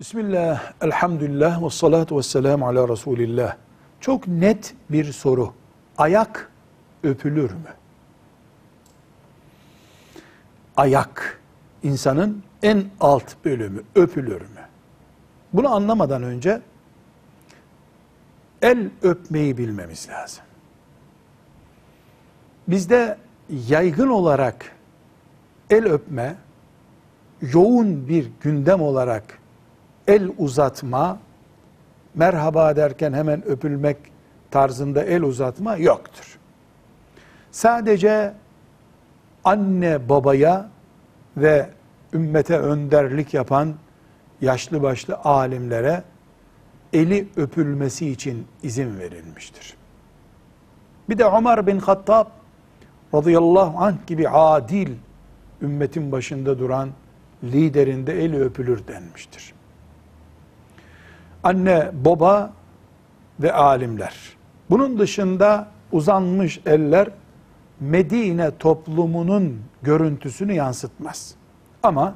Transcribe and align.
Bismillah, 0.00 0.72
elhamdülillah 0.80 1.64
ve 1.64 1.70
salatu 1.70 2.18
ve 2.18 2.22
selamu 2.22 2.66
ala 2.68 2.88
Resulillah. 2.88 3.56
Çok 4.00 4.28
net 4.28 4.74
bir 4.90 5.12
soru. 5.12 5.52
Ayak 5.98 6.50
öpülür 7.02 7.50
mü? 7.50 7.74
Ayak, 10.76 11.40
insanın 11.82 12.42
en 12.62 12.84
alt 13.00 13.44
bölümü 13.44 13.82
öpülür 13.94 14.40
mü? 14.40 14.68
Bunu 15.52 15.74
anlamadan 15.74 16.22
önce 16.22 16.60
el 18.62 18.90
öpmeyi 19.02 19.58
bilmemiz 19.58 20.08
lazım. 20.08 20.44
Bizde 22.68 23.18
yaygın 23.50 24.08
olarak 24.08 24.72
el 25.70 25.84
öpme, 25.84 26.36
yoğun 27.40 28.08
bir 28.08 28.30
gündem 28.40 28.80
olarak 28.80 29.38
el 30.08 30.30
uzatma, 30.38 31.18
merhaba 32.14 32.76
derken 32.76 33.12
hemen 33.12 33.48
öpülmek 33.48 33.96
tarzında 34.50 35.04
el 35.04 35.22
uzatma 35.22 35.76
yoktur. 35.76 36.38
Sadece 37.50 38.34
anne 39.44 40.08
babaya 40.08 40.68
ve 41.36 41.68
ümmete 42.12 42.58
önderlik 42.58 43.34
yapan 43.34 43.74
yaşlı 44.40 44.82
başlı 44.82 45.16
alimlere 45.16 46.02
eli 46.92 47.28
öpülmesi 47.36 48.10
için 48.10 48.46
izin 48.62 48.98
verilmiştir. 48.98 49.76
Bir 51.08 51.18
de 51.18 51.24
Ömer 51.24 51.66
bin 51.66 51.78
Hattab 51.78 52.26
radıyallahu 53.14 53.84
anh 53.84 54.06
gibi 54.06 54.28
adil 54.28 54.90
ümmetin 55.62 56.12
başında 56.12 56.58
duran 56.58 56.90
liderinde 57.44 58.24
eli 58.24 58.40
öpülür 58.40 58.86
denmiştir. 58.88 59.57
Anne, 61.44 61.90
baba 61.92 62.52
ve 63.40 63.52
alimler. 63.52 64.16
Bunun 64.70 64.98
dışında 64.98 65.68
uzanmış 65.92 66.60
eller 66.66 67.08
Medine 67.80 68.58
toplumunun 68.58 69.62
görüntüsünü 69.82 70.52
yansıtmaz. 70.52 71.34
Ama 71.82 72.14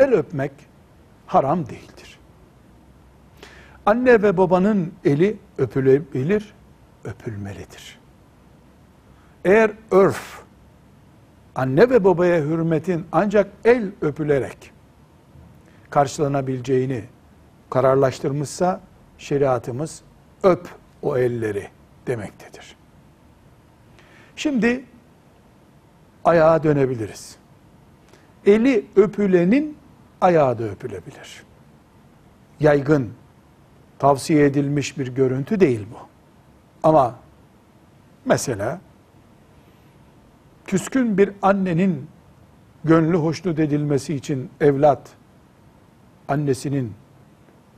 el 0.00 0.12
öpmek 0.12 0.52
haram 1.26 1.66
değildir. 1.66 2.18
Anne 3.86 4.22
ve 4.22 4.36
babanın 4.36 4.92
eli 5.04 5.36
öpülebilir, 5.58 6.54
öpülmelidir. 7.04 7.98
Eğer 9.44 9.70
örf, 9.90 10.42
anne 11.54 11.90
ve 11.90 12.04
babaya 12.04 12.42
hürmetin 12.42 13.06
ancak 13.12 13.50
el 13.64 13.90
öpülerek 14.00 14.72
karşılanabileceğini 15.90 17.04
kararlaştırmışsa 17.70 18.80
şeriatımız 19.18 20.02
öp 20.42 20.68
o 21.02 21.16
elleri 21.16 21.68
demektedir. 22.06 22.76
Şimdi 24.36 24.84
ayağa 26.24 26.62
dönebiliriz. 26.62 27.36
Eli 28.46 28.86
öpülenin 28.96 29.76
ayağı 30.20 30.58
da 30.58 30.64
öpülebilir. 30.64 31.42
Yaygın, 32.60 33.12
tavsiye 33.98 34.44
edilmiş 34.44 34.98
bir 34.98 35.06
görüntü 35.06 35.60
değil 35.60 35.86
bu. 35.92 36.08
Ama 36.82 37.14
mesela 38.24 38.80
küskün 40.66 41.18
bir 41.18 41.32
annenin 41.42 42.06
gönlü 42.84 43.16
hoşnut 43.16 43.58
edilmesi 43.58 44.14
için 44.14 44.50
evlat 44.60 45.10
annesinin 46.28 46.94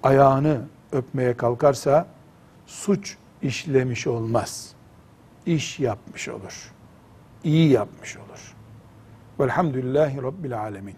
ayağını 0.03 0.61
öpmeye 0.93 1.37
kalkarsa 1.37 2.07
suç 2.67 3.17
işlemiş 3.43 4.07
olmaz. 4.07 4.73
İş 5.47 5.81
yapmış 5.81 6.29
olur. 6.29 6.73
İyi 7.45 7.71
yapmış 7.71 8.17
olur. 8.17 8.55
Velhamdülillahi 9.41 10.23
Rabbil 10.23 10.61
Alemin. 10.61 10.97